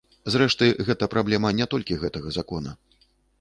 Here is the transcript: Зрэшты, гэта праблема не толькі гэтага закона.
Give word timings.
Зрэшты, 0.35 0.69
гэта 0.87 1.07
праблема 1.13 1.51
не 1.59 1.67
толькі 1.75 1.99
гэтага 2.05 2.35
закона. 2.39 2.75